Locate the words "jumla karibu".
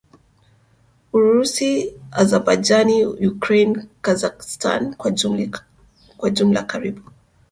6.33-7.01